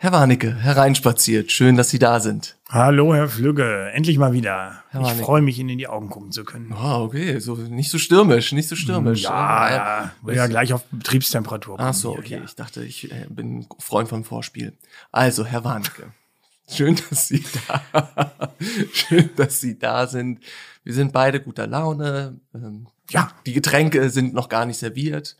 [0.00, 1.50] Herr Warnecke, hereinspaziert.
[1.50, 2.56] Schön, dass Sie da sind.
[2.68, 3.90] Hallo, Herr Flügge.
[3.92, 4.84] Endlich mal wieder.
[4.90, 6.72] Herr ich freue mich, Ihnen in die Augen gucken zu können.
[6.72, 7.40] Ah, oh, okay.
[7.40, 9.22] So, nicht so stürmisch, nicht so stürmisch.
[9.22, 10.12] Ja, ja.
[10.24, 11.80] ja, ja gleich auf Betriebstemperatur.
[11.80, 12.36] Ach so, okay.
[12.36, 12.44] Ja.
[12.44, 14.72] Ich dachte, ich äh, bin Freund vom Vorspiel.
[15.10, 16.12] Also, Herr Warnecke.
[16.70, 18.22] Schön, dass Sie da,
[18.92, 20.44] schön, dass Sie da sind.
[20.84, 22.38] Wir sind beide guter Laune.
[22.54, 23.32] Ähm, ja.
[23.46, 25.36] Die Getränke sind noch gar nicht serviert.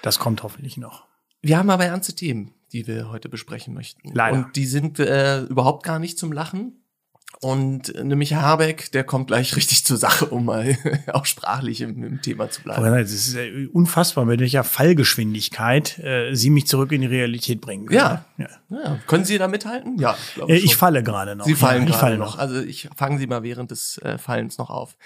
[0.00, 1.04] Das kommt hoffentlich noch.
[1.42, 4.10] Wir haben aber ernste Themen die wir heute besprechen möchten.
[4.12, 4.36] Leider.
[4.36, 6.78] Und die sind äh, überhaupt gar nicht zum Lachen.
[7.40, 10.76] Und äh, nämlich Herr Habeck, der kommt gleich richtig zur Sache, um mal
[11.12, 12.84] auch sprachlich im, im Thema zu bleiben.
[12.94, 17.86] Es ist äh, unfassbar, mit welcher Fallgeschwindigkeit äh, Sie mich zurück in die Realität bringen
[17.86, 17.98] können.
[17.98, 18.24] Ja.
[18.38, 18.48] ja.
[18.70, 18.98] ja.
[19.06, 19.98] Können Sie da mithalten?
[19.98, 20.16] Ja.
[20.36, 21.44] Ich, äh, ich falle gerade noch.
[21.44, 22.36] Sie fallen ja, gerade noch.
[22.36, 22.38] noch.
[22.38, 24.96] Also ich fange Sie mal während des äh, Fallens noch auf.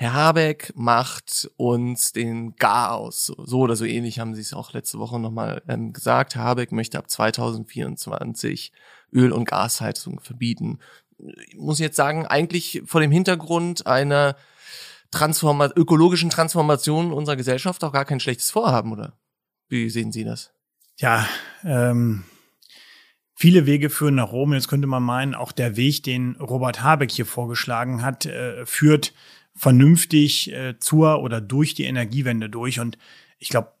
[0.00, 3.26] Herr Habeck macht uns den aus.
[3.36, 6.36] So oder so ähnlich haben Sie es auch letzte Woche nochmal ähm, gesagt.
[6.36, 8.72] Habeck möchte ab 2024
[9.12, 10.78] Öl- und Gasheizung verbieten.
[11.46, 14.36] Ich muss jetzt sagen, eigentlich vor dem Hintergrund einer
[15.10, 19.18] Transforma ökologischen Transformation unserer Gesellschaft auch gar kein schlechtes Vorhaben, oder?
[19.68, 20.50] Wie sehen Sie das?
[20.96, 21.28] Ja,
[21.62, 22.24] ähm,
[23.34, 24.54] viele Wege führen nach Rom.
[24.54, 29.12] Jetzt könnte man meinen, auch der Weg, den Robert Habeck hier vorgeschlagen hat, äh, führt
[29.60, 32.80] vernünftig äh, zur oder durch die Energiewende durch.
[32.80, 32.96] Und
[33.38, 33.72] ich glaube,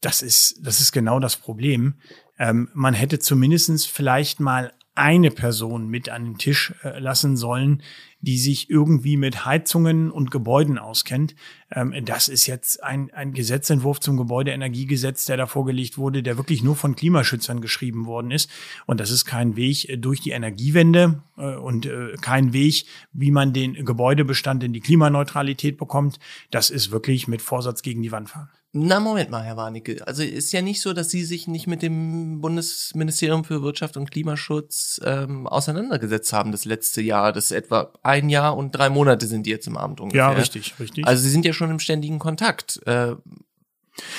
[0.00, 1.94] das ist, das ist genau das Problem.
[2.40, 7.82] Ähm, man hätte zumindestens vielleicht mal eine Person mit an den Tisch äh, lassen sollen,
[8.20, 11.36] die sich irgendwie mit Heizungen und Gebäuden auskennt.
[11.70, 16.64] Ähm, das ist jetzt ein, ein Gesetzentwurf zum Gebäudeenergiegesetz, der da vorgelegt wurde, der wirklich
[16.64, 18.50] nur von Klimaschützern geschrieben worden ist.
[18.86, 21.88] Und das ist kein Weg äh, durch die Energiewende äh, und
[22.20, 26.18] kein Weg, wie man den Gebäudebestand in die Klimaneutralität bekommt.
[26.50, 28.50] Das ist wirklich mit Vorsatz gegen die Wand fahren.
[28.72, 30.06] Na, Moment mal, Herr Warnecke.
[30.06, 34.10] Also ist ja nicht so, dass Sie sich nicht mit dem Bundesministerium für Wirtschaft und
[34.10, 37.32] Klimaschutz ähm, auseinandergesetzt haben das letzte Jahr.
[37.32, 40.20] Das etwa ein Jahr und drei Monate sind die jetzt im Abend ungefähr.
[40.20, 41.06] Ja, richtig, richtig.
[41.06, 42.80] Also Sie sind ja schon im ständigen Kontakt.
[42.86, 43.14] Äh,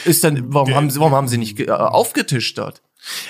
[0.06, 2.82] ist dann, warum haben Sie, warum haben Sie nicht äh, aufgetischt dort?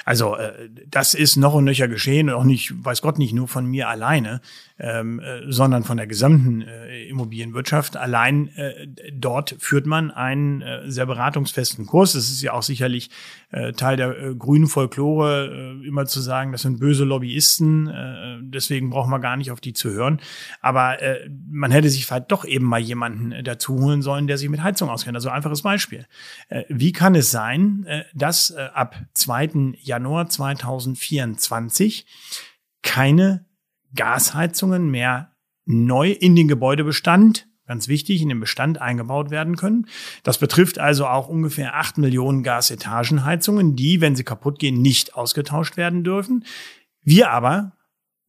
[0.05, 3.65] Also äh, das ist noch und nöcher geschehen, auch nicht, weiß Gott, nicht nur von
[3.65, 4.41] mir alleine,
[4.79, 7.97] ähm, äh, sondern von der gesamten äh, Immobilienwirtschaft.
[7.97, 12.13] Allein äh, dort führt man einen äh, sehr beratungsfesten Kurs.
[12.13, 13.09] Das ist ja auch sicherlich
[13.51, 18.37] äh, Teil der äh, grünen Folklore, äh, immer zu sagen, das sind böse Lobbyisten, äh,
[18.41, 20.21] deswegen braucht man gar nicht auf die zu hören.
[20.61, 24.37] Aber äh, man hätte sich vielleicht doch eben mal jemanden äh, dazu holen sollen, der
[24.37, 25.17] sich mit Heizung auskennt.
[25.17, 26.05] Also einfaches Beispiel.
[26.47, 29.73] Äh, wie kann es sein, äh, dass äh, ab 2.
[29.81, 32.05] Januar 2024
[32.81, 33.48] keine
[33.95, 35.33] Gasheizungen mehr
[35.65, 39.85] neu in den Gebäudebestand ganz wichtig, in den Bestand eingebaut werden können.
[40.23, 45.77] Das betrifft also auch ungefähr acht Millionen Gasetagenheizungen, die, wenn sie kaputt gehen, nicht ausgetauscht
[45.77, 46.45] werden dürfen.
[47.03, 47.73] Wir aber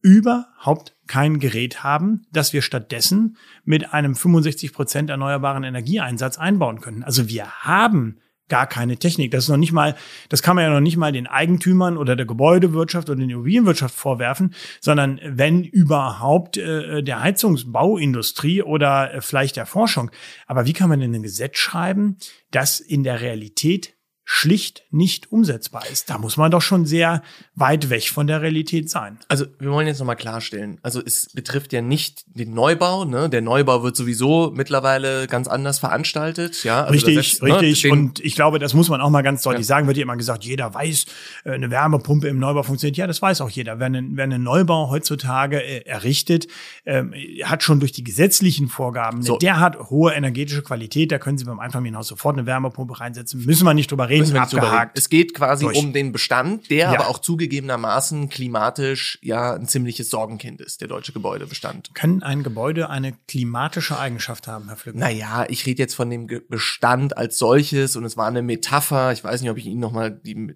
[0.01, 7.03] überhaupt kein Gerät haben, das wir stattdessen mit einem 65 Prozent erneuerbaren Energieeinsatz einbauen können.
[7.03, 8.19] Also wir haben
[8.51, 9.31] gar keine Technik.
[9.31, 9.95] Das ist noch nicht mal,
[10.27, 13.95] das kann man ja noch nicht mal den Eigentümern oder der Gebäudewirtschaft oder der Immobilienwirtschaft
[13.95, 20.11] vorwerfen, sondern wenn überhaupt äh, der Heizungsbauindustrie oder äh, vielleicht der Forschung.
[20.47, 22.17] Aber wie kann man denn ein Gesetz schreiben,
[22.51, 23.95] das in der Realität
[24.33, 26.09] schlicht nicht umsetzbar ist.
[26.09, 27.21] Da muss man doch schon sehr
[27.53, 29.19] weit weg von der Realität sein.
[29.27, 30.79] Also wir wollen jetzt nochmal klarstellen.
[30.83, 33.03] Also es betrifft ja nicht den Neubau.
[33.03, 33.27] Ne?
[33.29, 36.63] Der Neubau wird sowieso mittlerweile ganz anders veranstaltet.
[36.63, 37.91] Ja, also richtig, heißt, ne, richtig.
[37.91, 39.75] Ne, und ich glaube, das muss man auch mal ganz deutlich ja.
[39.75, 39.87] sagen.
[39.87, 41.07] Wird ja immer gesagt, jeder weiß,
[41.43, 42.95] äh, eine Wärmepumpe im Neubau funktioniert.
[42.95, 43.79] Ja, das weiß auch jeder.
[43.79, 46.47] Wer einen, wer einen Neubau heutzutage äh, errichtet,
[46.85, 49.37] ähm, hat schon durch die gesetzlichen Vorgaben, so.
[49.37, 51.11] der hat hohe energetische Qualität.
[51.11, 53.45] Da können Sie beim Einfamilienhaus sofort eine Wärmepumpe reinsetzen.
[53.45, 54.97] Müssen wir nicht drüber reden nicht abgehakt.
[54.97, 55.77] Es geht quasi durch.
[55.77, 56.93] um den Bestand, der ja.
[56.93, 61.93] aber auch zugegebenermaßen klimatisch ja ein ziemliches Sorgenkind ist, der deutsche Gebäudebestand.
[61.93, 64.99] Kann ein Gebäude eine klimatische Eigenschaft haben, Herr Flügel?
[64.99, 69.11] Naja, ich rede jetzt von dem Bestand als solches und es war eine Metapher.
[69.11, 70.53] Ich weiß nicht, ob ich Ihnen nochmal die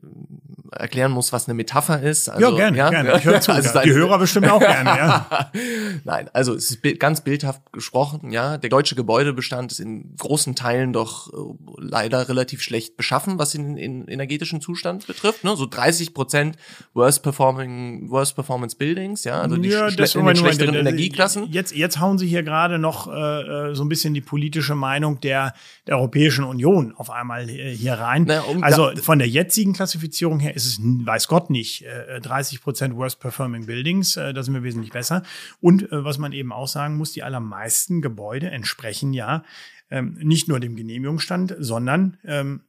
[0.71, 2.29] erklären muss, was eine Metapher ist.
[2.29, 2.89] Also, ja, gerne, ja?
[2.89, 3.17] gerne.
[3.17, 3.51] Ich höre zu.
[3.55, 5.51] Also die Hörer bestimmt auch gerne, ja.
[6.03, 8.57] Nein, also es ist ganz bildhaft gesprochen, ja.
[8.57, 11.35] Der deutsche Gebäudebestand ist in großen Teilen doch äh,
[11.77, 15.43] leider relativ schlecht beschaffen, was den energetischen Zustand betrifft.
[15.43, 15.55] Ne?
[15.55, 16.57] So 30 Prozent
[16.93, 21.51] worst performing, worst performance Buildings, ja, also die ja, schle in den schlechteren meine, Energieklassen.
[21.51, 25.19] Jetzt, jetzt hauen Sie hier gerade noch äh, äh, so ein bisschen die politische Meinung
[25.21, 25.53] der,
[25.87, 28.25] der Europäischen Union auf einmal äh, hier rein.
[28.27, 32.61] Na, um also von der jetzigen Klassifizierung her ist es, weiß Gott nicht, äh, 30
[32.61, 35.23] Prozent worst performing Buildings, äh, da sind wir wesentlich besser.
[35.61, 39.43] Und äh, was man eben auch sagen muss, die allermeisten Gebäude entsprechen ja
[39.89, 42.61] ähm, nicht nur dem Genehmigungsstand, sondern ähm,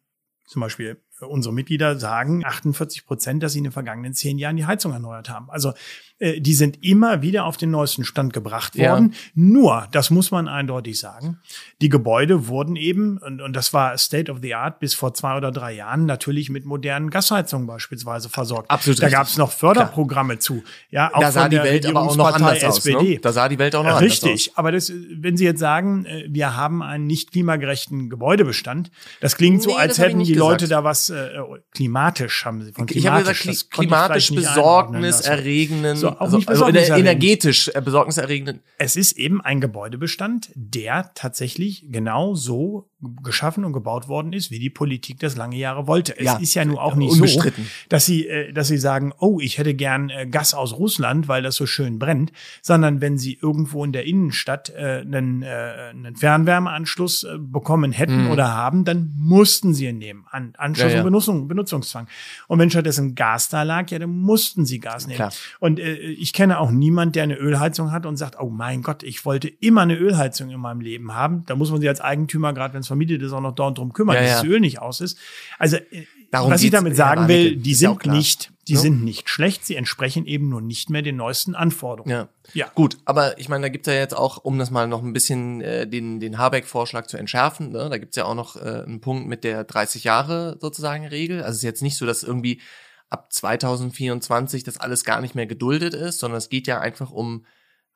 [0.45, 4.67] zum Beispiel unsere Mitglieder sagen 48 Prozent, dass sie in den vergangenen zehn Jahren die
[4.67, 5.51] Heizung erneuert haben.
[5.51, 5.73] Also
[6.19, 9.13] äh, die sind immer wieder auf den neuesten Stand gebracht worden.
[9.13, 9.19] Ja.
[9.35, 11.41] Nur, das muss man eindeutig sagen,
[11.83, 15.37] die Gebäude wurden eben, und, und das war State of the Art bis vor zwei
[15.37, 18.71] oder drei Jahren, natürlich mit modernen Gasheizungen beispielsweise versorgt.
[18.71, 19.03] Absolut.
[19.03, 20.41] Da gab es noch Förderprogramme Klar.
[20.41, 20.63] zu.
[20.91, 22.97] Ja, auch da sah die Welt aber auch noch anders SPD.
[22.97, 23.03] aus.
[23.03, 23.19] Ne?
[23.19, 24.23] Da sah die Welt auch noch Richtig.
[24.23, 24.31] anders aus.
[24.31, 24.59] Richtig.
[24.59, 28.91] Aber das, wenn Sie jetzt sagen, äh, wir haben einen nicht klimagerechten Gebäudebestand,
[29.21, 30.51] das klingt so, nee, als hätten die gesagt.
[30.51, 31.29] Leute da was äh,
[31.75, 33.41] klimatisch haben sie von klimatisch.
[33.41, 38.61] Ich habe gesagt, klimatisch besorgniserregenden so, also, also energetisch äh, besorgniserregenden.
[38.79, 42.91] Es ist eben ein Gebäudebestand, der tatsächlich genau so
[43.23, 46.19] geschaffen und gebaut worden ist, wie die Politik das lange Jahre wollte.
[46.19, 47.43] Es ja, ist ja nur auch nicht so,
[47.89, 51.43] dass sie, äh, dass sie sagen, oh, ich hätte gern äh, Gas aus Russland, weil
[51.43, 52.33] das so schön brennt,
[52.63, 58.31] sondern wenn sie irgendwo in der Innenstadt einen, einen Fernwärmeanschluss bekommen hätten mhm.
[58.31, 60.25] oder haben, dann mussten sie ihn nehmen.
[60.31, 60.99] An, Anschluss ja, ja.
[61.01, 62.09] und Benutzung, Benutzungszwang.
[62.49, 65.17] Und wenn stattdessen Gas da lag, ja, dann mussten sie Gas nehmen.
[65.17, 65.33] Klar.
[65.61, 69.03] Und äh, ich kenne auch niemand, der eine Ölheizung hat und sagt, oh mein Gott,
[69.03, 71.45] ich wollte immer eine Ölheizung in meinem Leben haben.
[71.47, 73.93] Da muss man sich als Eigentümer, gerade wenn es vermietet ist, auch noch dauernd drum
[73.93, 75.19] kümmern, ja, dass das Öl nicht aus ist.
[75.59, 78.81] Also äh, Darum was ich damit sagen will, die sind nicht, die ja.
[78.81, 82.11] sind nicht schlecht, sie entsprechen eben nur nicht mehr den neuesten Anforderungen.
[82.11, 82.29] Ja.
[82.53, 82.71] ja.
[82.75, 85.61] Gut, aber ich meine, da gibt's ja jetzt auch, um das mal noch ein bisschen
[85.61, 89.29] äh, den, den Habeck-Vorschlag zu entschärfen, ne, da gibt's ja auch noch äh, einen Punkt
[89.29, 91.39] mit der 30 Jahre sozusagen Regel.
[91.39, 92.61] Also es ist jetzt nicht so, dass irgendwie
[93.09, 97.47] ab 2024 das alles gar nicht mehr geduldet ist, sondern es geht ja einfach um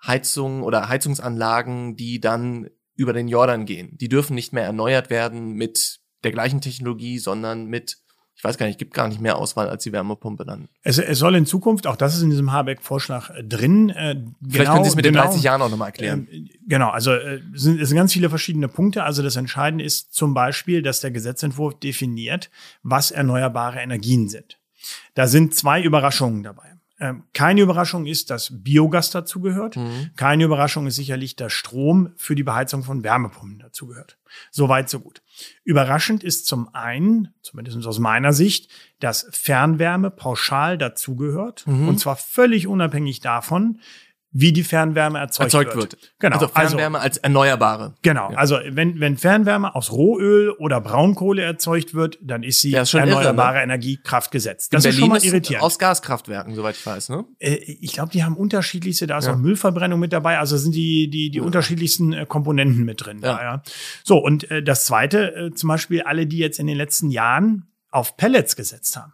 [0.05, 3.97] Heizungen oder Heizungsanlagen, die dann über den Jordan gehen.
[3.99, 7.99] Die dürfen nicht mehr erneuert werden mit der gleichen Technologie, sondern mit
[8.41, 10.71] ich weiß gar nicht, gibt gar nicht mehr Auswahl als die Wärmepumpe dann.
[10.83, 13.91] Es, es soll in Zukunft, auch das ist in diesem Habeck-Vorschlag äh, drin.
[13.91, 16.27] Äh, Vielleicht genau, können Sie es mit genau, den 30 Jahren auch nochmal erklären.
[16.31, 19.05] Äh, genau, also äh, sind, es sind ganz viele verschiedene Punkte.
[19.05, 22.51] Also das Entscheidende ist zum Beispiel, dass der Gesetzentwurf definiert,
[22.83, 24.60] was erneuerbare Energien sind.
[25.15, 26.71] Da sind zwei Überraschungen dabei.
[27.03, 29.77] Ähm, keine Überraschung ist, dass Biogas dazugehört.
[29.77, 30.11] Mhm.
[30.17, 34.19] Keine Überraschung ist sicherlich, dass Strom für die Beheizung von Wärmepumpen dazugehört.
[34.50, 35.23] Soweit, so gut.
[35.65, 41.67] Überraschend ist zum einen, zumindest aus meiner Sicht, dass Fernwärme pauschal dazugehört.
[41.67, 41.88] Mhm.
[41.88, 43.81] Und zwar völlig unabhängig davon,
[44.32, 45.93] wie die Fernwärme erzeugt, erzeugt wird.
[45.93, 46.12] wird.
[46.21, 46.37] Genau.
[46.37, 47.94] Also Fernwärme also, als erneuerbare.
[48.03, 48.31] Genau.
[48.31, 48.37] Ja.
[48.37, 53.56] Also wenn, wenn Fernwärme aus Rohöl oder Braunkohle erzeugt wird, dann ist sie ist erneuerbare
[53.56, 53.75] irre, ne?
[53.75, 54.73] Energie kraftgesetzt.
[54.73, 55.65] Das In ist Berlin schon mal irritierend.
[55.65, 57.25] aus Gaskraftwerken, soweit ich weiß, ne?
[57.38, 59.32] Äh, ich glaube, die haben unterschiedlichste, da ist ja.
[59.32, 61.44] auch Müllverbrennung mit dabei, also sind die, die, die ja.
[61.44, 63.21] unterschiedlichsten äh, Komponenten mit drin.
[63.23, 63.43] Ja.
[63.43, 63.62] Ja.
[64.05, 67.73] So, und äh, das zweite, äh, zum Beispiel alle, die jetzt in den letzten Jahren
[67.91, 69.12] auf Pellets gesetzt haben,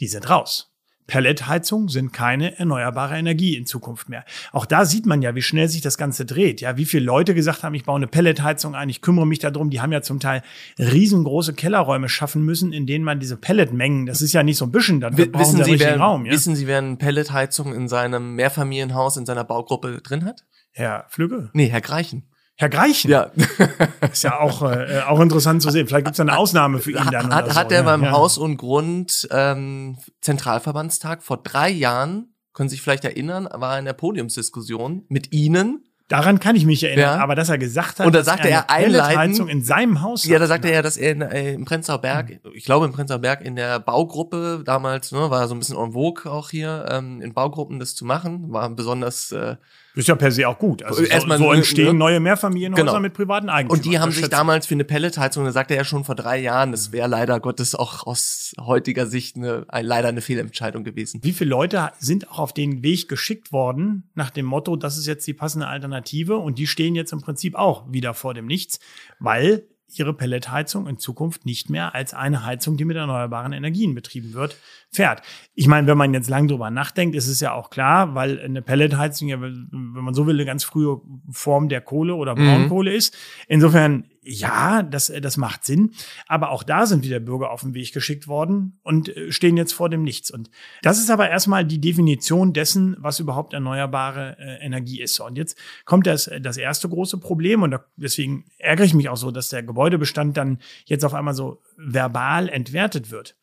[0.00, 0.71] die sind raus.
[1.12, 4.24] Pelletheizung sind keine erneuerbare Energie in Zukunft mehr.
[4.50, 6.62] Auch da sieht man ja, wie schnell sich das Ganze dreht.
[6.62, 9.68] Ja, wie viele Leute gesagt haben, ich baue eine Pelletheizung ein, ich kümmere mich darum.
[9.68, 10.42] Die haben ja zum Teil
[10.78, 14.72] riesengroße Kellerräume schaffen müssen, in denen man diese Pelletmengen, das ist ja nicht so ein
[14.72, 16.24] bisschen, dann w wissen Sie, wer, Raum.
[16.24, 16.32] Ja?
[16.32, 20.46] Wissen Sie, wer eine Pelletheizung in seinem Mehrfamilienhaus, in seiner Baugruppe drin hat?
[20.70, 21.50] Herr Flügge?
[21.52, 22.22] Nee, Herr Greichen.
[22.62, 23.10] Herr Greichen.
[23.10, 23.32] Ja.
[24.12, 25.88] ist ja auch, äh, auch interessant zu sehen.
[25.88, 27.34] Vielleicht gibt es eine Ausnahme für ihn dann.
[27.34, 28.12] Hat, so, hat er beim ja.
[28.12, 33.84] Haus- und Grund ähm, Zentralverbandstag vor drei Jahren, können Sie sich vielleicht erinnern, war in
[33.84, 35.84] der Podiumsdiskussion mit Ihnen.
[36.06, 37.22] Daran kann ich mich erinnern, ja.
[37.22, 40.24] aber dass er gesagt hat, und da sagte er, er Heizung in seinem Haus.
[40.24, 42.50] Ja, da sagte er, dass er in, äh, im Prenzlauer Berg, mhm.
[42.54, 45.92] ich glaube im Prenzlauer Berg in der Baugruppe damals, ne, war so ein bisschen en
[45.92, 49.56] vogue auch hier ähm, in Baugruppen das zu machen, war besonders äh,
[49.94, 50.82] ist ja per se auch gut.
[50.82, 51.94] Also Erstmal so, so entstehen ne?
[51.94, 53.00] neue Mehrfamilienhäuser genau.
[53.00, 53.78] mit privaten Eigentümern.
[53.78, 56.38] Und die haben sich damals für eine Pelletheizung, da sagte er ja schon vor drei
[56.38, 61.20] Jahren, das wäre leider Gottes auch aus heutiger Sicht eine, ein, leider eine Fehlentscheidung gewesen.
[61.22, 65.06] Wie viele Leute sind auch auf den Weg geschickt worden, nach dem Motto, das ist
[65.06, 68.80] jetzt die passende Alternative und die stehen jetzt im Prinzip auch wieder vor dem Nichts,
[69.18, 69.66] weil
[69.98, 74.56] ihre Pelletheizung in Zukunft nicht mehr als eine Heizung, die mit erneuerbaren Energien betrieben wird,
[74.90, 75.22] fährt.
[75.54, 78.62] Ich meine, wenn man jetzt lang drüber nachdenkt, ist es ja auch klar, weil eine
[78.62, 82.46] Pelletheizung ja, wenn man so will, eine ganz frühe Form der Kohle oder mhm.
[82.46, 82.96] Braunkohle mhm.
[82.96, 83.16] ist.
[83.48, 85.92] Insofern, ja, das, das macht Sinn.
[86.26, 89.72] Aber auch da sind wieder Bürger auf den Weg geschickt worden und äh, stehen jetzt
[89.72, 90.30] vor dem Nichts.
[90.30, 90.50] Und
[90.82, 95.18] das ist aber erstmal die Definition dessen, was überhaupt erneuerbare äh, Energie ist.
[95.20, 99.30] Und jetzt kommt das, das erste große Problem und deswegen ärgere ich mich auch so,
[99.30, 103.36] dass der Gebäudebestand dann jetzt auf einmal so verbal entwertet wird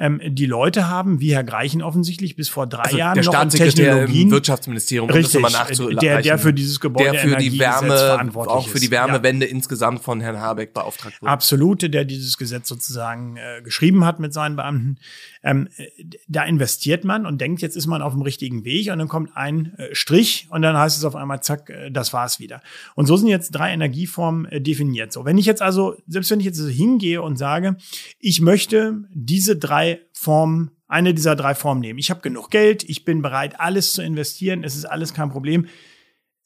[0.00, 3.48] ähm, die Leute haben, wie Herr Greichen offensichtlich, bis vor drei also Jahren der noch
[3.48, 4.28] Technologien.
[4.28, 8.80] Im Wirtschaftsministerium, richtig, um der, der für dieses Gebäude der für die Wärme, auch für
[8.80, 9.52] die Wärmewende ja.
[9.52, 11.30] insgesamt von Herrn Habeck beauftragt wurde.
[11.30, 14.96] Absolute, der dieses Gesetz sozusagen äh, geschrieben hat mit seinen Beamten.
[15.42, 15.86] Ähm, äh,
[16.28, 19.36] da investiert man und denkt, jetzt ist man auf dem richtigen Weg und dann kommt
[19.36, 22.60] ein äh, Strich und dann heißt es auf einmal, zack, äh, das war's wieder.
[22.94, 25.12] Und so sind jetzt drei Energieformen äh, definiert.
[25.12, 27.76] So, wenn ich jetzt also, selbst wenn ich jetzt so hingehe und sage,
[28.18, 31.98] ich möchte diese drei Formen, eine dieser drei Formen nehmen.
[31.98, 35.66] Ich habe genug Geld, ich bin bereit, alles zu investieren, es ist alles kein Problem.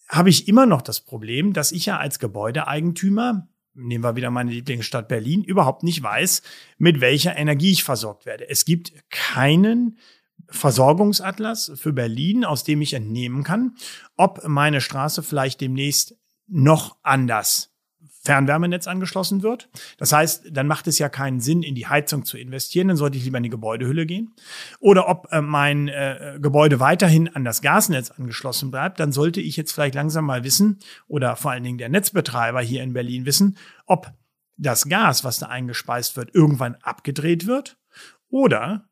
[0.08, 4.50] Habe ich immer noch das Problem, dass ich ja als Gebäudeeigentümer nehmen wir wieder meine
[4.50, 6.42] Lieblingsstadt Berlin, überhaupt nicht weiß,
[6.78, 8.48] mit welcher Energie ich versorgt werde.
[8.48, 9.98] Es gibt keinen
[10.48, 13.76] Versorgungsatlas für Berlin, aus dem ich entnehmen kann,
[14.16, 16.16] ob meine Straße vielleicht demnächst
[16.46, 17.73] noch anders
[18.24, 19.68] Fernwärmenetz angeschlossen wird.
[19.98, 23.18] Das heißt, dann macht es ja keinen Sinn, in die Heizung zu investieren, dann sollte
[23.18, 24.34] ich lieber in die Gebäudehülle gehen.
[24.80, 29.56] Oder ob äh, mein äh, Gebäude weiterhin an das Gasnetz angeschlossen bleibt, dann sollte ich
[29.56, 33.56] jetzt vielleicht langsam mal wissen, oder vor allen Dingen der Netzbetreiber hier in Berlin wissen,
[33.86, 34.12] ob
[34.56, 37.76] das Gas, was da eingespeist wird, irgendwann abgedreht wird
[38.30, 38.88] oder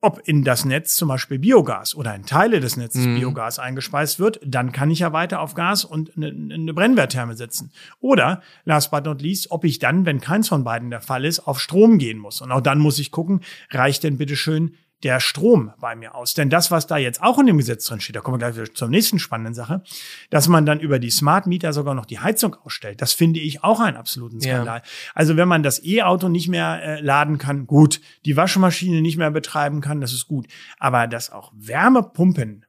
[0.00, 3.16] ob in das Netz zum Beispiel Biogas oder in Teile des Netzes mhm.
[3.16, 7.70] Biogas eingespeist wird, dann kann ich ja weiter auf Gas und eine, eine Brennwerttherme setzen.
[8.00, 11.40] Oder, last but not least, ob ich dann, wenn keins von beiden der Fall ist,
[11.40, 12.40] auf Strom gehen muss.
[12.40, 13.40] Und auch dann muss ich gucken,
[13.70, 16.34] reicht denn bitteschön der Strom bei mir aus.
[16.34, 18.74] Denn das, was da jetzt auch in dem Gesetz drin steht, da kommen wir gleich
[18.74, 19.82] zur nächsten spannenden Sache,
[20.28, 23.64] dass man dann über die Smart Meter sogar noch die Heizung ausstellt, das finde ich
[23.64, 24.78] auch einen absoluten Skandal.
[24.78, 24.84] Ja.
[25.14, 29.30] Also wenn man das E-Auto nicht mehr äh, laden kann, gut, die Waschmaschine nicht mehr
[29.30, 30.46] betreiben kann, das ist gut.
[30.78, 32.66] Aber dass auch Wärmepumpen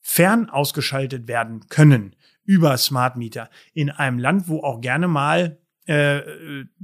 [0.00, 2.14] fern ausgeschaltet werden können
[2.44, 6.20] über Smart Meter in einem Land, wo auch gerne mal äh,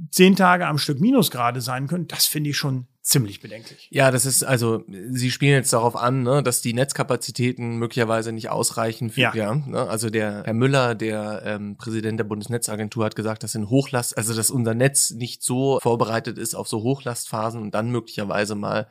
[0.09, 3.87] zehn Tage am Stück Minusgrade sein können, das finde ich schon ziemlich bedenklich.
[3.91, 8.49] Ja, das ist also, Sie spielen jetzt darauf an, ne, dass die Netzkapazitäten möglicherweise nicht
[8.49, 9.87] ausreichen für, ja, ja ne?
[9.87, 14.33] also der Herr Müller, der ähm, Präsident der Bundesnetzagentur, hat gesagt, dass in Hochlast, also
[14.33, 18.87] dass unser Netz nicht so vorbereitet ist auf so Hochlastphasen und dann möglicherweise mal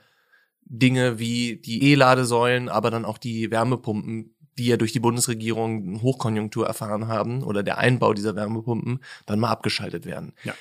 [0.65, 6.67] Dinge wie die E-Ladesäulen, aber dann auch die Wärmepumpen die ja durch die Bundesregierung Hochkonjunktur
[6.67, 10.35] erfahren haben oder der Einbau dieser Wärmepumpen dann mal abgeschaltet werden.
[10.45, 10.55] Ja.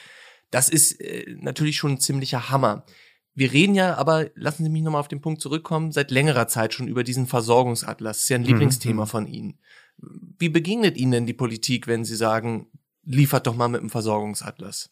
[0.52, 2.86] Das ist äh, natürlich schon ein ziemlicher Hammer.
[3.40, 6.74] Wir reden ja aber, lassen Sie mich nochmal auf den Punkt zurückkommen, seit längerer Zeit
[6.74, 8.18] schon über diesen Versorgungsatlas.
[8.18, 8.48] Das ist ja ein mhm.
[8.48, 9.08] Lieblingsthema mhm.
[9.08, 9.60] von Ihnen.
[10.38, 12.68] Wie begegnet Ihnen denn die Politik, wenn Sie sagen,
[13.06, 14.90] liefert doch mal mit einem Versorgungsatlas?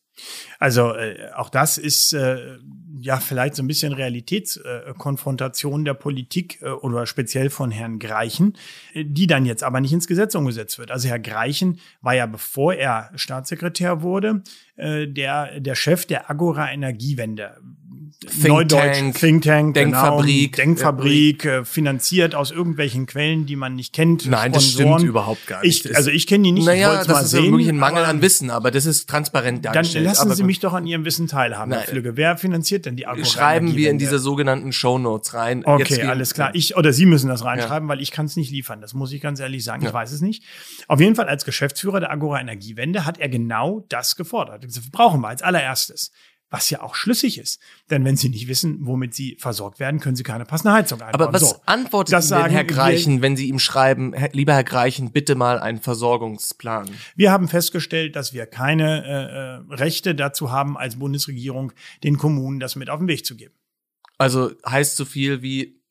[0.60, 2.58] Also äh, auch das ist äh,
[2.98, 8.54] ja vielleicht so ein bisschen Realitätskonfrontation äh, der Politik äh, oder speziell von Herrn Greichen,
[8.94, 10.90] äh, die dann jetzt aber nicht ins Gesetz umgesetzt wird.
[10.90, 14.42] Also Herr Greichen war ja, bevor er Staatssekretär wurde,
[14.78, 17.58] äh, der, der Chef der Agora Energiewende.
[18.20, 23.76] Think Neudeutsch, Tank, Think Tank, Denkfabrik, genau, Denkfabrik, äh, finanziert aus irgendwelchen Quellen, die man
[23.76, 24.26] nicht kennt.
[24.26, 24.54] Nein, Sponsoren.
[24.54, 25.86] das stimmt überhaupt gar nicht.
[25.86, 26.66] Ich, also ich kenne die nicht.
[26.66, 30.06] Naja, das ist sehen, wirklich ein Mangel an Wissen, aber das ist transparent dargestellt.
[30.06, 32.18] Dann lassen Sie mich doch an Ihrem Wissen teilhaben, Herr Flügge.
[32.18, 35.64] Wer finanziert denn die Agora Schreiben wir in diese sogenannten Show Notes rein.
[35.66, 36.52] Okay, alles klar.
[36.54, 37.94] Ich oder Sie müssen das reinschreiben, ja.
[37.94, 38.82] weil ich kann es nicht liefern.
[38.82, 39.84] Das muss ich ganz ehrlich sagen.
[39.84, 39.90] Ja.
[39.90, 40.44] Ich weiß es nicht.
[40.88, 44.64] Auf jeden Fall als Geschäftsführer der Agora Energiewende hat er genau das gefordert.
[44.64, 46.12] Das brauchen wir als allererstes
[46.50, 47.60] was ja auch schlüssig ist.
[47.90, 51.22] Denn wenn Sie nicht wissen, womit Sie versorgt werden, können Sie keine passende Heizung einbauen.
[51.22, 54.64] Aber was so, antwortet das Ihnen denn Herr Greichen, wenn Sie ihm schreiben, lieber Herr
[54.64, 56.90] Greichen, bitte mal einen Versorgungsplan?
[57.16, 61.74] Wir haben festgestellt, dass wir keine äh, äh, Rechte dazu haben, als Bundesregierung
[62.04, 63.54] den Kommunen das mit auf den Weg zu geben.
[64.18, 65.82] Also heißt so viel wie,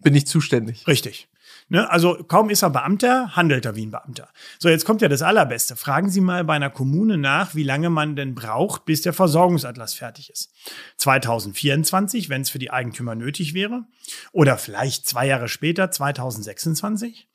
[0.00, 0.86] bin ich zuständig.
[0.86, 1.28] Richtig.
[1.68, 1.88] Ne?
[1.90, 4.28] Also kaum ist er Beamter, handelt er wie ein Beamter.
[4.58, 5.76] So, jetzt kommt ja das Allerbeste.
[5.76, 9.94] Fragen Sie mal bei einer Kommune nach, wie lange man denn braucht, bis der Versorgungsatlas
[9.94, 10.52] fertig ist.
[10.98, 13.84] 2024, wenn es für die Eigentümer nötig wäre.
[14.32, 17.28] Oder vielleicht zwei Jahre später, 2026.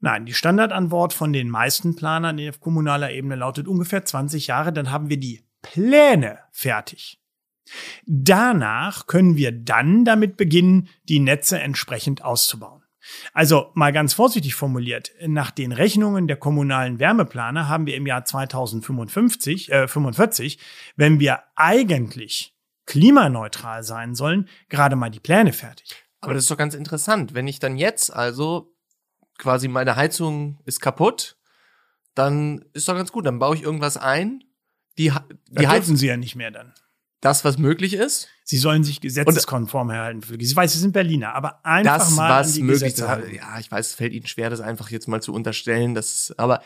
[0.00, 4.90] Nein, die Standardantwort von den meisten Planern auf kommunaler Ebene lautet ungefähr 20 Jahre, dann
[4.90, 7.20] haben wir die Pläne fertig.
[8.06, 12.77] Danach können wir dann damit beginnen, die Netze entsprechend auszubauen.
[13.32, 18.24] Also mal ganz vorsichtig formuliert, nach den Rechnungen der kommunalen Wärmeplaner haben wir im Jahr
[18.24, 20.58] 2055, äh, 45,
[20.96, 22.54] wenn wir eigentlich
[22.86, 25.94] klimaneutral sein sollen, gerade mal die Pläne fertig.
[26.20, 27.34] Aber das ist doch ganz interessant.
[27.34, 28.74] Wenn ich dann jetzt also
[29.38, 31.36] quasi meine Heizung ist kaputt,
[32.14, 33.26] dann ist doch ganz gut.
[33.26, 34.42] Dann baue ich irgendwas ein.
[34.98, 35.12] Die,
[35.48, 36.74] die da dürfen Sie ja nicht mehr dann
[37.20, 38.28] das, was möglich ist.
[38.44, 40.22] Sie sollen sich gesetzeskonform erhalten.
[40.38, 43.34] Ich weiß, Sie sind Berliner, aber einfach das, mal was an die möglich Gesetze halten.
[43.34, 45.94] Ja, ich weiß, es fällt Ihnen schwer, das einfach jetzt mal zu unterstellen.
[45.94, 46.62] Das, aber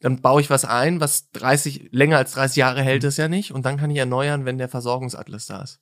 [0.00, 3.52] dann baue ich was ein, was 30, länger als 30 Jahre hält es ja nicht.
[3.52, 5.80] Und dann kann ich erneuern, wenn der Versorgungsatlas da ist.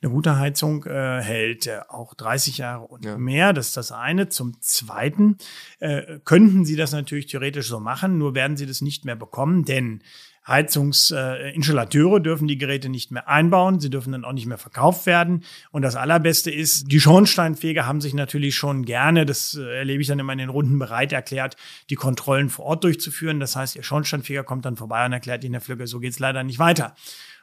[0.00, 3.18] Eine gute Heizung äh, hält äh, auch 30 Jahre und ja.
[3.18, 3.52] mehr.
[3.52, 4.28] Das ist das eine.
[4.28, 5.38] Zum Zweiten
[5.80, 9.64] äh, könnten Sie das natürlich theoretisch so machen, nur werden Sie das nicht mehr bekommen,
[9.64, 10.02] denn
[10.48, 15.44] Heizungsinstallateure dürfen die Geräte nicht mehr einbauen, sie dürfen dann auch nicht mehr verkauft werden.
[15.70, 20.08] Und das Allerbeste ist, die Schornsteinfeger haben sich natürlich schon gerne, das äh, erlebe ich
[20.08, 21.56] dann immer in den Runden, bereit erklärt,
[21.90, 23.40] die Kontrollen vor Ort durchzuführen.
[23.40, 26.42] Das heißt, ihr Schornsteinfeger kommt dann vorbei und erklärt Ihnen, Herr Flügge, so geht's leider
[26.42, 26.94] nicht weiter.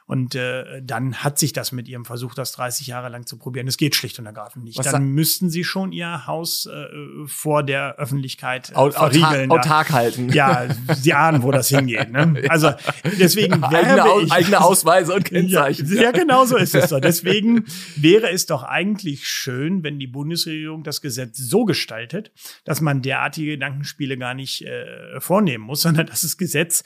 [0.08, 3.66] Und äh, dann hat sich das mit ihrem Versuch, das 30 Jahre lang zu probieren.
[3.66, 4.78] Es geht schlicht und ergreifend nicht.
[4.78, 6.86] Was dann müssten sie schon ihr Haus äh,
[7.26, 9.50] vor der Öffentlichkeit äh, Aut- verriegeln.
[9.50, 10.28] autark, autark halten.
[10.32, 12.12] Ja, sie ahnen, wo das hingeht.
[12.12, 12.40] Ne?
[12.48, 12.72] Also
[13.18, 15.92] deswegen eigene, werbe Au- ich, eigene Ausweise und Kennzeichen.
[15.92, 17.00] Ja, ja, genau so ist es doch.
[17.06, 17.64] Deswegen
[17.96, 22.30] wäre es doch eigentlich schön, wenn die Bundesregierung das Gesetz so gestaltet,
[22.64, 26.84] dass man derartige Gedankenspiele gar nicht äh, vornehmen muss, sondern dass das Gesetz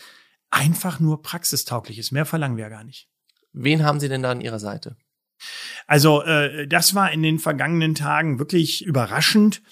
[0.48, 2.12] einfach nur praxistauglich ist.
[2.12, 3.09] Mehr verlangen wir ja gar nicht.
[3.52, 4.96] Wen haben Sie denn da an Ihrer Seite?
[5.86, 9.62] Also äh, das war in den vergangenen Tagen wirklich überraschend.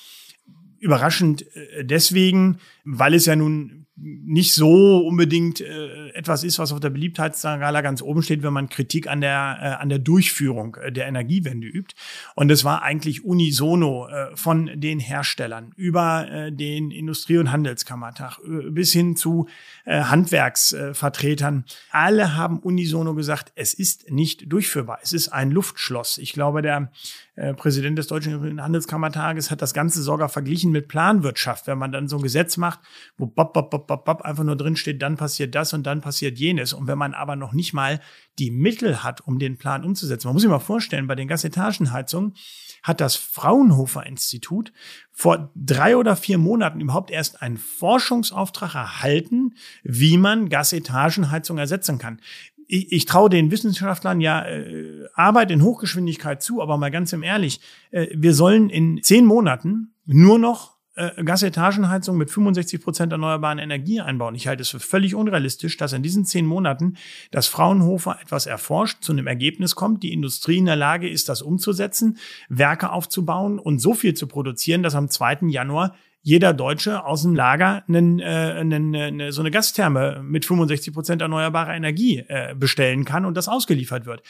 [0.78, 6.81] Überraschend äh, deswegen, weil es ja nun nicht so unbedingt äh, etwas ist, was auf
[6.81, 10.93] der Beliebtheitsskala ganz oben steht, wenn man Kritik an der, äh, an der Durchführung äh,
[10.93, 11.95] der Energiewende übt.
[12.37, 18.38] Und es war eigentlich unisono äh, von den Herstellern über äh, den Industrie- und Handelskammertag
[18.45, 19.49] äh, bis hin zu
[19.85, 21.64] äh, Handwerksvertretern.
[21.90, 25.00] Alle haben unisono gesagt, es ist nicht durchführbar.
[25.02, 26.19] Es ist ein Luftschloss.
[26.19, 26.93] Ich glaube, der
[27.35, 31.67] äh, Präsident des Deutschen Handelskammertages hat das Ganze sogar verglichen mit Planwirtschaft.
[31.67, 32.78] Wenn man dann so ein Gesetz macht,
[33.17, 36.00] wo bop, bop, bop, bop, bop einfach nur drin steht, dann passiert das und dann
[36.00, 36.73] passiert jenes.
[36.73, 38.00] Und wenn man aber noch nicht mal
[38.38, 40.28] die Mittel hat, um den Plan umzusetzen.
[40.28, 42.35] Man muss sich mal vorstellen, bei den Gasetagenheizungen
[42.83, 44.73] hat das Fraunhofer Institut
[45.11, 52.21] vor drei oder vier Monaten überhaupt erst einen Forschungsauftrag erhalten, wie man Gasetagenheizung ersetzen kann.
[52.68, 57.25] Ich, ich traue den Wissenschaftlern ja äh, Arbeit in Hochgeschwindigkeit zu, aber mal ganz im
[57.25, 63.59] Ehrlich, äh, wir sollen in zehn Monaten nur noch äh, Gasetagenheizung mit 65 Prozent erneuerbaren
[63.59, 64.35] Energie einbauen.
[64.35, 66.97] Ich halte es für völlig unrealistisch, dass in diesen zehn Monaten
[67.31, 71.43] das Fraunhofer etwas erforscht, zu einem Ergebnis kommt, die Industrie in der Lage ist, das
[71.43, 75.49] umzusetzen, Werke aufzubauen und so viel zu produzieren, dass am 2.
[75.49, 80.93] Januar jeder Deutsche aus dem Lager einen, äh, einen, eine, so eine Gastherme mit 65
[80.93, 84.23] Prozent erneuerbarer Energie äh, bestellen kann und das ausgeliefert wird.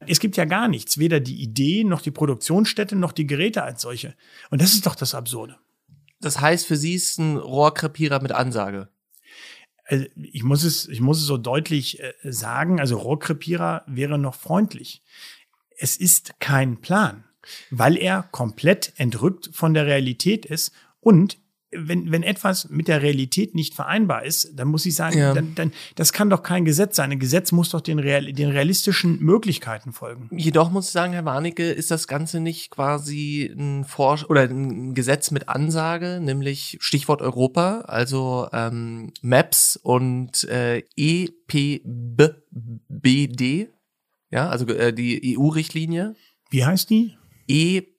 [0.00, 3.82] Es gibt ja gar nichts, weder die Idee noch die Produktionsstätte noch die Geräte als
[3.82, 4.14] solche.
[4.50, 5.56] Und das ist doch das Absurde.
[6.20, 8.88] Das heißt, für Sie ist ein Rohrkrepierer mit Ansage.
[9.84, 14.34] Also ich muss es, ich muss es so deutlich äh, sagen, also Rohrkrepierer wäre noch
[14.34, 15.02] freundlich.
[15.78, 17.24] Es ist kein Plan,
[17.70, 21.38] weil er komplett entrückt von der Realität ist und
[21.78, 25.34] wenn, wenn etwas mit der Realität nicht vereinbar ist, dann muss ich sagen, Ja.
[25.34, 27.12] dann, dann, das kann doch kein Gesetz sein.
[27.12, 30.28] Ein Gesetz muss doch den, real, den realistischen Möglichkeiten folgen.
[30.36, 34.94] Jedoch muss ich sagen, Herr Warnecke, ist das Ganze nicht quasi ein Forsch oder ein
[34.94, 40.82] Gesetz mit Ansage, nämlich Stichwort Europa, also ähm, MAPS und äh,
[42.88, 43.68] EPBD,
[44.30, 46.14] ja, also äh, die EU-Richtlinie
[46.50, 47.14] Wie heißt die?
[47.48, 47.95] EPBD,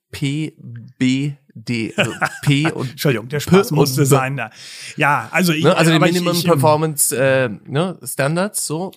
[1.98, 2.12] also
[2.43, 4.52] P und Entschuldigung, der Spaß P musste sein da.
[4.96, 8.91] Ja, also ich, ne, also die ich- Minimum ich, ähm, Performance äh, ne, Standards, so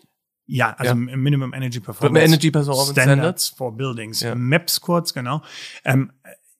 [0.47, 0.95] Ja, also Ja.
[0.95, 2.25] Minimum Energy Performance.
[2.25, 4.21] Energy Performance Standards for Buildings.
[4.21, 4.35] Ja.
[4.35, 5.43] MAPS kurz, genau.
[5.85, 6.13] Ähm,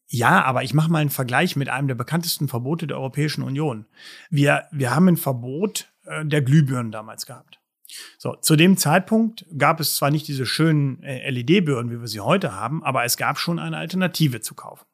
[0.07, 3.87] ja, aber ich mache mal einen Vergleich mit einem der bekanntesten Verbote der Europäischen Union.
[4.29, 7.60] Wir, wir haben ein Verbot äh, der Glühbirnen damals gehabt.
[8.19, 12.21] So, zu dem Zeitpunkt gab es zwar nicht diese schönen äh, LED-Birnen, wie wir sie
[12.21, 14.85] heute haben, aber es gab schon eine Alternative zu kaufen.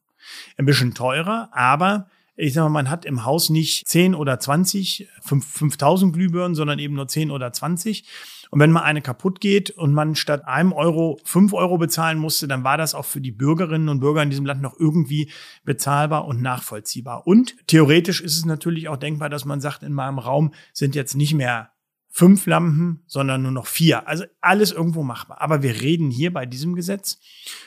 [0.57, 5.09] Ein bisschen teurer, aber ich sag mal, man hat im Haus nicht 10 oder 20,
[5.23, 8.07] 5, 5000 Glühbirnen, sondern eben nur 10 oder 20.
[8.51, 12.47] Und wenn mal eine kaputt geht und man statt einem Euro 5 Euro bezahlen musste,
[12.47, 15.31] dann war das auch für die Bürgerinnen und Bürger in diesem Land noch irgendwie
[15.65, 17.27] bezahlbar und nachvollziehbar.
[17.27, 21.15] Und theoretisch ist es natürlich auch denkbar, dass man sagt, in meinem Raum sind jetzt
[21.15, 21.71] nicht mehr
[22.18, 24.09] fünf Lampen, sondern nur noch vier.
[24.09, 25.42] Also alles irgendwo machbar.
[25.42, 27.18] Aber wir reden hier bei diesem Gesetz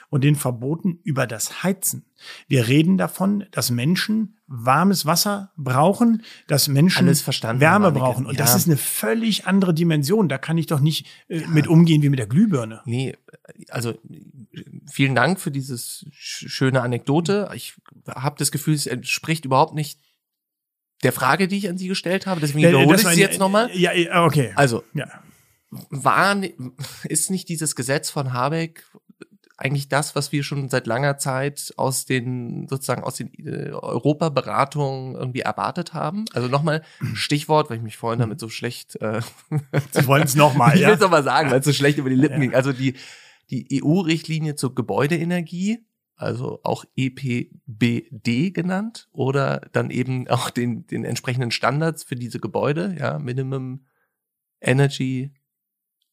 [0.09, 2.05] und den Verboten über das Heizen.
[2.47, 7.05] Wir reden davon, dass Menschen warmes Wasser brauchen, dass Menschen
[7.62, 8.25] Wärme brauchen.
[8.25, 8.39] Und Ja.
[8.39, 10.27] das ist eine völlig andere Dimension.
[10.29, 12.81] Da kann ich doch nicht äh, mit umgehen wie mit der Glühbirne.
[12.85, 13.15] Nee,
[13.69, 13.93] also
[14.91, 17.51] vielen Dank für dieses sch- schöne Anekdote.
[17.53, 17.75] Ich
[18.07, 19.99] habe das Gefühl, es entspricht überhaupt nicht
[21.03, 22.39] der Frage, die ich an Sie gestellt habe.
[22.41, 23.69] Deswegen Äh, wiederhole das ich sie jetzt nochmal.
[23.73, 24.51] Ja, ja, okay.
[24.55, 25.07] Also, Ja.
[25.89, 26.35] war,
[27.05, 28.85] ist nicht dieses Gesetz von Habeck
[29.62, 35.15] eigentlich das, was wir schon seit langer Zeit aus den, sozusagen aus den äh, Europaberatungen
[35.15, 36.23] irgendwie erwartet haben?
[36.33, 36.81] Also nochmal
[37.13, 39.19] Stichwort, weil ich mich vorhin damit so schlecht äh,
[39.91, 40.95] Sie wollen es nochmal, ich will ja?
[40.95, 42.39] es aber sagen, weil es so schlecht über die Lippen Ja.
[42.39, 42.55] ging.
[42.55, 42.95] Also die,
[43.49, 45.79] die EU-Richtlinie zur Gebäudeenergie,
[46.19, 52.95] also auch EPBD genannt, oder dann eben auch den, den entsprechenden Standards für diese Gebäude,
[52.99, 53.86] ja, Minimum
[54.62, 55.34] Energy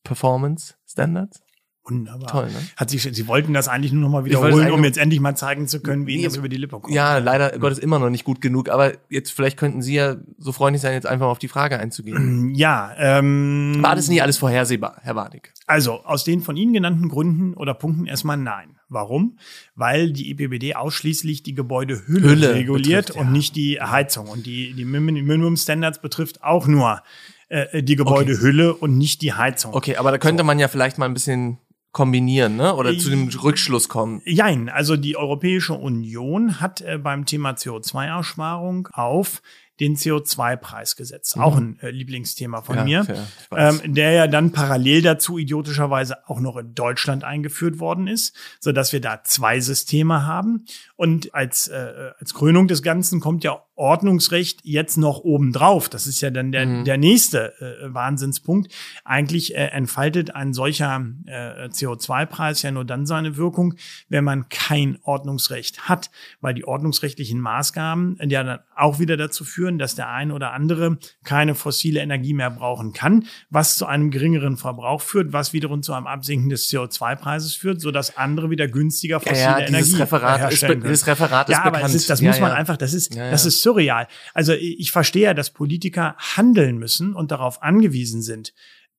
[0.05, 1.43] Performance Standards.
[1.89, 2.29] Wunderbar.
[2.29, 2.59] Toll, ne?
[2.77, 5.69] Hat sich, Sie wollten das eigentlich nur noch mal wiederholen, um jetzt endlich mal zeigen
[5.69, 6.95] zu können, wie Ihnen das über die Lippe kommt.
[6.95, 10.53] Ja, leider Gottes immer noch nicht gut genug, aber jetzt vielleicht könnten Sie ja so
[10.53, 12.55] freundlich sein, jetzt einfach auf die Frage einzugehen.
[12.57, 15.53] Ja, ähm, War das nicht alles vorhersehbar, Herr Warnig?
[15.67, 18.77] Also aus den von Ihnen genannten Gründen oder Punkten erstmal nein.
[18.89, 19.37] Warum?
[19.75, 23.33] Weil die EPBD ausschließlich die Gebäudehülle Hülle reguliert betrifft, und ja.
[23.33, 24.29] nicht die Heizung.
[24.29, 27.03] Und die, die Min- Minimum Standards betrifft auch nur
[27.49, 29.75] äh, die Gebäudehülle und nicht die Heizung.
[29.75, 31.59] Okay, aber da könnte man ja vielleicht mal ein bisschen
[31.97, 32.75] kombinieren, ne?
[32.75, 34.21] Oder zu dem Rückschluss kommen.
[34.27, 39.41] Jein, also die Europäische Union hat äh, beim Thema CO2-Aussparung auf
[39.81, 41.37] den CO2-Preis gesetzt.
[41.39, 42.87] Auch ein äh, Lieblingsthema von Mhm.
[42.89, 43.27] Ja, mir.
[43.57, 48.73] ähm, der ja dann parallel dazu idiotischerweise auch noch in Deutschland eingeführt worden ist, so
[48.73, 50.65] dass wir da zwei Systeme haben.
[50.97, 55.91] Und als, äh, als Krönung des Ganzen kommt ja Ordnungsrecht jetzt noch obendrauf.
[55.91, 56.85] Das ist ja dann der, Mhm.
[56.87, 58.73] der nächste äh, Wahnsinnspunkt.
[59.05, 63.75] Eigentlich äh, entfaltet ein solcher äh, CO2-Preis ja nur dann seine Wirkung,
[64.09, 66.11] wenn man kein Ordnungsrecht hat,
[66.41, 70.99] weil die ordnungsrechtlichen Maßgaben ja dann auch wieder dazu führen, dass der ein oder andere
[71.25, 75.93] keine fossile Energie mehr brauchen kann, was zu einem geringeren Verbrauch führt, was wiederum zu
[75.93, 80.35] einem Absinken des CO2-Preises führt, sodass andere wieder günstiger fossile Ja, ja, dieses Energie Referat
[80.37, 80.93] ist herstellen können.
[80.93, 81.95] dieses Referat ist ja, aber bekannt.
[81.95, 84.07] ist, das Ja, muss man einfach, das ist, das ist surreal.
[84.35, 88.53] Also ich, ich verstehe ja, dass Politiker handeln müssen und darauf angewiesen sind,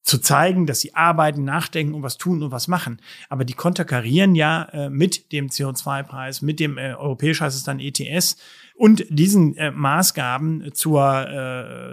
[0.03, 3.01] zu zeigen, dass sie arbeiten, nachdenken und was tun und was machen.
[3.27, 7.81] Aber die konterkarieren ja äh, mit dem CO2-Preis, mit dem äh, europäisch heißt es dann
[7.81, 8.37] ETS
[8.77, 11.27] und diesen äh, Maßgaben zur,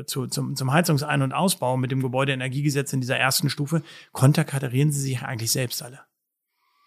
[0.01, 4.92] äh, zu, zum, zum Heizungsein- und Ausbau mit dem Gebäudeenergiegesetz in dieser ersten Stufe, konterkarieren
[4.92, 6.01] sie sich eigentlich selbst alle.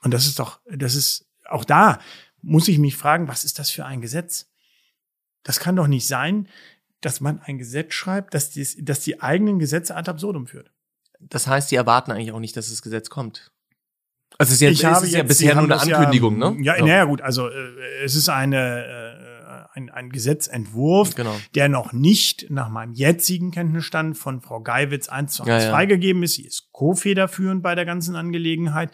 [0.04, 2.00] Und das ist doch, das ist auch da
[2.42, 4.50] muss ich mich fragen, was ist das für ein Gesetz?
[5.44, 6.48] Das kann doch nicht sein,
[7.02, 10.72] dass man ein Gesetz schreibt, dass die, dass die eigenen Gesetze ad absurdum führt.
[11.20, 13.52] Das heißt, die erwarten eigentlich auch nicht, dass das Gesetz kommt.
[14.38, 16.40] Also es ist, jetzt, ich habe es ist ja jetzt, bisher Sie nur eine Ankündigung,
[16.40, 16.64] ja, ne?
[16.64, 16.86] Ja, So.
[16.86, 19.37] naja, gut, also äh, es ist eine, äh,
[19.74, 21.36] ein, ein Gesetzentwurf, Genau.
[21.56, 26.24] der noch nicht nach meinem jetzigen Kenntnisstand von Frau Geiwitz eins zu eins Ja, freigegeben
[26.24, 26.36] ist.
[26.36, 28.92] Sie ist co-federführend bei der ganzen Angelegenheit.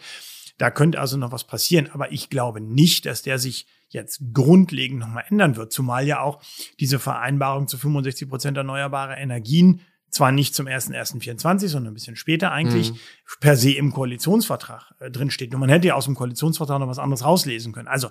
[0.58, 5.00] Da könnte also noch was passieren, aber ich glaube nicht, dass der sich jetzt grundlegend
[5.00, 6.40] nochmal ändern wird, zumal ja auch
[6.80, 12.52] diese Vereinbarung zu 65 Prozent erneuerbare Energien zwar nicht zum 1.1.24, sondern ein bisschen später
[12.52, 12.96] eigentlich Mhm.
[13.40, 15.52] per se im Koalitionsvertrag äh, drinsteht.
[15.54, 17.88] Und man hätte ja aus dem Koalitionsvertrag noch was anderes rauslesen können.
[17.88, 18.10] Also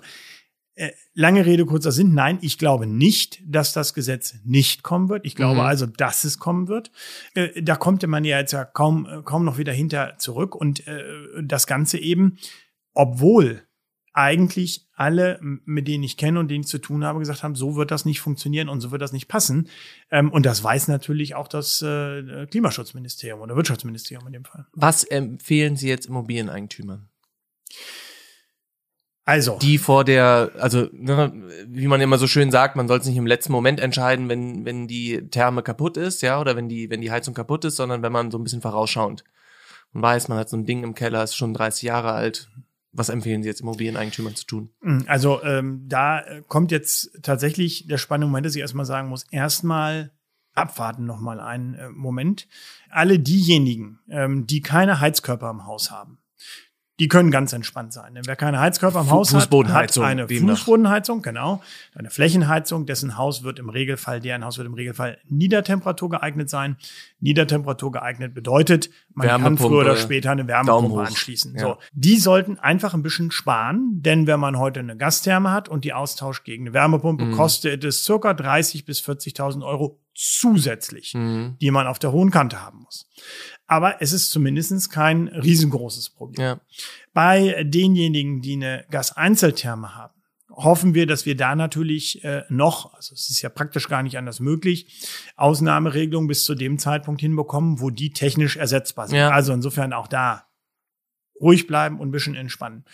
[1.14, 2.14] lange Rede, kurzer Sinn.
[2.14, 5.24] Nein, ich glaube nicht, dass das Gesetz nicht kommen wird.
[5.24, 5.66] Ich glaube Mhm.
[5.66, 6.90] also, dass es kommen wird.
[7.34, 10.54] Äh, da kommt man ja jetzt ja kaum, äh, kaum noch wieder hinter zurück.
[10.54, 11.02] Und äh,
[11.42, 12.38] das Ganze eben,
[12.92, 13.62] obwohl
[14.16, 17.74] eigentlich alle, mit denen ich kenne und denen ich zu tun habe, gesagt haben, so
[17.74, 19.68] wird das nicht funktionieren und so wird das nicht passen.
[20.10, 24.66] Ähm, und das weiß natürlich auch das äh, Klimaschutzministerium oder Wirtschaftsministerium in dem Fall.
[24.72, 27.08] Was empfehlen Sie jetzt Immobilieneigentümern?
[29.26, 31.32] Also, Die vor der, also ne,
[31.66, 34.66] wie man immer so schön sagt, man soll es nicht im letzten Moment entscheiden, wenn
[34.66, 38.02] wenn die Therme kaputt ist, ja, oder wenn die wenn die Heizung kaputt ist, sondern
[38.02, 39.24] wenn man so ein bisschen vorausschauend
[39.94, 42.50] und weiß, man hat so ein Ding im Keller, ist schon 30 Jahre alt.
[42.92, 44.70] Was empfehlen Sie jetzt Immobilieneigentümern zu tun?
[45.08, 50.12] Also ähm, da kommt jetzt tatsächlich der spannende Moment, dass ich erstmal sagen muss, erstmal
[50.54, 52.46] abwarten noch mal einen äh, Moment.
[52.90, 56.18] Alle diejenigen, ähm, die keine Heizkörper im Haus haben,
[57.00, 58.14] die können ganz entspannt sein.
[58.14, 60.28] Denn wer keine Heizkörper im Fu- Haus hat, hat eine.
[60.28, 61.60] Fußbodenheizung, genau,
[61.94, 66.76] eine Flächenheizung, dessen Haus wird im Regelfall, deren Haus wird im Regelfall Niedertemperatur geeignet sein.
[67.20, 71.54] Niedertemperatur geeignet bedeutet, man kann früher oder später eine Wärmepumpe anschließen.
[71.54, 71.60] Ja.
[71.60, 75.84] So, die sollten einfach ein bisschen sparen, denn wenn man heute eine Gastherme hat und
[75.84, 77.32] die Austausch gegen eine Wärmepumpe Mhm.
[77.32, 81.56] kostet es circa 30.000 bis 40.000 Euro zusätzlich, Mhm.
[81.60, 83.08] die man auf der hohen Kante haben muss.
[83.66, 86.40] Aber es ist zumindest kein riesengroßes Problem.
[86.40, 86.60] Ja.
[87.12, 90.14] Bei denjenigen, die eine Gaseinzeltherme haben,
[90.50, 94.18] hoffen wir, dass wir da natürlich äh, noch, also es ist ja praktisch gar nicht
[94.18, 95.04] anders möglich,
[95.36, 99.18] Ausnahmeregelungen bis zu dem Zeitpunkt hinbekommen, wo die technisch ersetzbar sind.
[99.18, 99.30] Ja.
[99.30, 100.46] Also insofern auch da
[101.40, 102.84] ruhig bleiben und ein bisschen entspannen.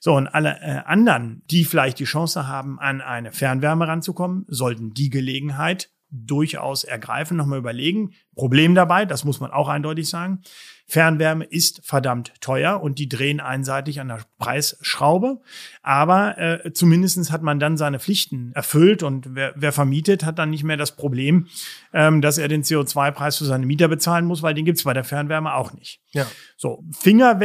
[0.00, 4.94] So, und alle äh, anderen, die vielleicht die Chance haben, an eine Fernwärme ranzukommen, sollten
[4.94, 8.12] die Gelegenheit durchaus ergreifen, nochmal überlegen.
[8.34, 10.42] Problem dabei, das muss man auch eindeutig sagen,
[10.90, 15.40] Fernwärme ist verdammt teuer und die drehen einseitig an der Preisschraube.
[15.82, 20.50] Aber äh, zumindestens hat man dann seine Pflichten erfüllt und wer, wer vermietet, hat dann
[20.50, 21.46] nicht mehr das Problem,
[21.92, 25.04] ähm, dass er den CO2-Preis für seine Mieter bezahlen muss, weil den gibt's bei der
[25.04, 26.00] Fernwärme auch nicht.
[26.10, 26.26] Ja.
[26.56, 27.38] So, Finger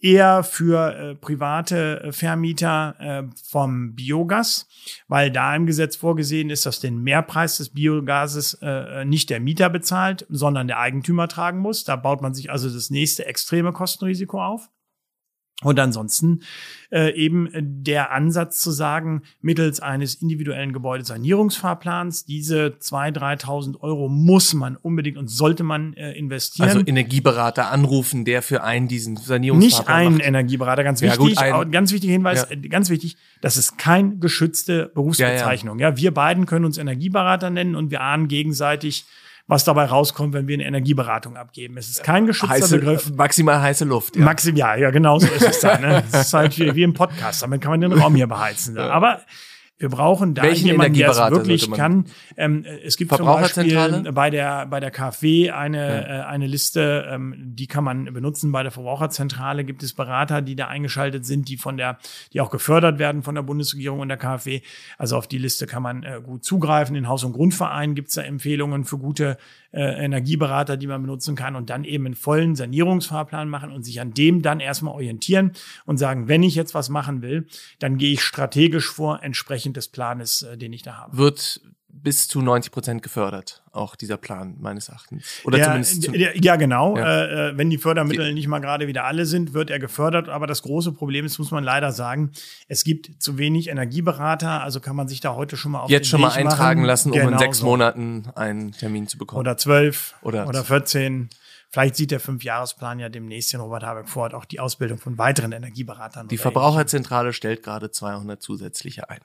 [0.00, 4.68] eher für äh, private äh, Vermieter äh, vom Biogas,
[5.08, 9.70] weil da im Gesetz vorgesehen ist, dass den Mehrpreis des Biogases äh, nicht der Mieter
[9.70, 11.84] bezahlt, sondern der Eigentümer tragen muss.
[11.84, 14.68] Da baut man sich also das nächste extreme Kostenrisiko auf.
[15.62, 16.42] Und ansonsten
[16.90, 24.52] äh, eben der Ansatz zu sagen, mittels eines individuellen Gebäudesanierungsfahrplans, diese 2.000, 3.000 Euro muss
[24.52, 26.68] man unbedingt und sollte man äh, investieren.
[26.68, 31.38] Also Energieberater anrufen, der für einen diesen Sanierungsfahrplan Nicht einen Energieberater, ganz wichtig, ja, gut,
[31.38, 32.56] ein, ganz wichtiger Hinweis, ja.
[32.68, 35.78] ganz wichtig, das ist kein geschützte Berufsbezeichnung.
[35.78, 35.88] Ja.
[35.88, 39.06] ja, wir beiden können uns Energieberater nennen und wir ahnen gegenseitig,
[39.48, 41.76] was dabei rauskommt, wenn wir eine Energieberatung abgeben.
[41.76, 43.12] Es ist kein geschützter heiße, Begriff.
[43.14, 44.16] Maximal heiße Luft.
[44.16, 44.24] Ja.
[44.24, 45.78] Maximal, ja, genau so ist es da.
[45.78, 46.02] Ne?
[46.10, 47.42] Das ist halt wie, wie im Podcast.
[47.42, 48.76] Damit kann man den Raum hier beheizen.
[48.76, 48.90] Ja.
[48.90, 49.20] Aber
[49.78, 52.06] wir brauchen da Welchen jemanden, der es wirklich kann.
[52.38, 56.22] Ähm, es gibt zum Beispiel bei der, bei der KfW eine, ja.
[56.22, 58.52] äh, eine Liste, ähm, die kann man benutzen.
[58.52, 61.98] Bei der Verbraucherzentrale gibt es Berater, die da eingeschaltet sind, die von der,
[62.32, 64.62] die auch gefördert werden von der Bundesregierung und der KfW.
[64.96, 66.96] Also auf die Liste kann man äh, gut zugreifen.
[66.96, 69.36] In Haus- und Grundvereinen gibt es da Empfehlungen für gute
[69.76, 74.00] äh, Energieberater, die man benutzen kann und dann eben einen vollen Sanierungsfahrplan machen und sich
[74.00, 75.52] an dem dann erstmal orientieren
[75.84, 77.46] und sagen, wenn ich jetzt was machen will,
[77.78, 81.18] dann gehe ich strategisch vor, entsprechend des Planes, äh, den ich da habe.
[81.18, 81.60] Wird
[82.02, 85.40] bis zu 90 Prozent gefördert, auch dieser Plan meines Erachtens.
[85.44, 86.02] Oder ja, zumindest.
[86.02, 86.96] Zu, ja, genau.
[86.96, 87.22] Ja.
[87.22, 90.28] Äh, äh wenn die Fördermittel nicht mal gerade wieder alle sind, wird er gefördert.
[90.28, 92.32] Aber das große Problem ist, muss man leider sagen,
[92.68, 94.62] es gibt zu wenig Energieberater.
[94.62, 96.86] Also kann man sich da heute schon mal auf Jetzt schon Weg mal eintragen machen.
[96.86, 97.66] lassen, um genau in sechs so.
[97.66, 99.40] Monaten einen Termin zu bekommen.
[99.40, 101.28] Oder zwölf oder, oder 14.
[101.70, 105.52] Vielleicht sieht der Fünfjahresplan ja demnächst in Robert Habeck vor, auch die Ausbildung von weiteren
[105.52, 106.28] Energieberatern.
[106.28, 109.20] Die Verbraucherzentrale stellt gerade 200 zusätzliche ein.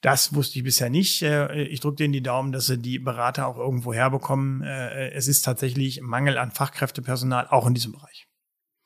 [0.00, 1.22] Das wusste ich bisher nicht.
[1.22, 4.62] Äh, ich drücke denen die Daumen, dass sie die Berater auch irgendwo herbekommen.
[4.62, 8.26] Äh, es ist tatsächlich Mangel an Fachkräftepersonal, auch in diesem Bereich.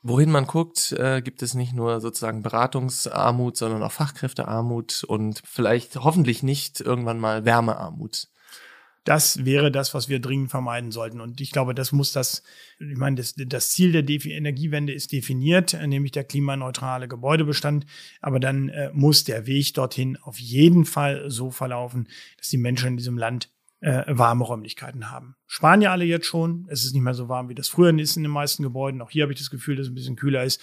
[0.03, 5.97] Wohin man guckt, äh, gibt es nicht nur sozusagen Beratungsarmut, sondern auch Fachkräftearmut und vielleicht
[5.97, 8.29] hoffentlich nicht irgendwann mal Wärmearmut
[9.07, 11.21] das wäre das, was wir dringend vermeiden sollten.
[11.21, 12.43] Und ich glaube, das muss das,
[12.81, 17.87] ich meine, das, das Ziel der Defi Energiewende ist definiert, nämlich der klimaneutrale Gebäudebestand.
[18.21, 22.89] Aber dann äh, muss der Weg dorthin auf jeden Fall so verlaufen, dass die Menschen
[22.89, 23.49] in diesem Land
[23.81, 25.37] äh, warme Räumlichkeiten haben.
[25.47, 26.67] Sparen ja alle jetzt schon.
[26.69, 29.01] Es ist nicht mehr so warm, wie das früher ist in den meisten Gebäuden.
[29.01, 30.61] Auch hier habe ich das Gefühl, dass es ein bisschen kühler ist.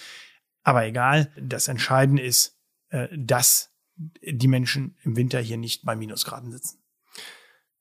[0.62, 6.52] Aber egal, das Entscheidende ist, äh, dass die Menschen im Winter hier nicht bei Minusgraden
[6.52, 6.83] sitzen.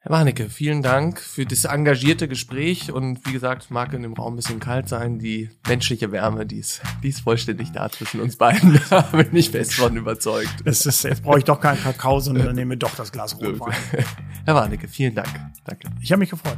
[0.05, 4.33] Herr Warnecke, vielen Dank für das engagierte Gespräch und wie gesagt, mag in dem Raum
[4.33, 5.17] ein bisschen kalt sein.
[5.17, 8.81] Die menschliche Wärme, die ist, die ist vollständig da zwischen uns beiden.
[8.89, 10.55] Da bin ich fest von überzeugt.
[10.65, 13.77] Das ist, jetzt brauche ich doch keinen Kakao, sondern nehme doch das Glas Rotwein.
[14.45, 15.29] Herr Warnecke, vielen Dank.
[15.63, 15.87] Danke.
[16.01, 16.57] Ich habe mich gefreut.